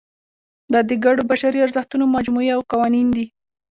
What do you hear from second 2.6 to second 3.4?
قوانین دي.